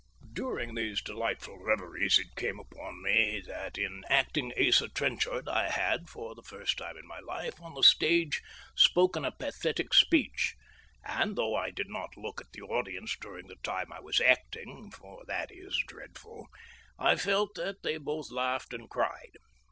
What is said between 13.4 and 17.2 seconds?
the time I was acting for that is dreadful I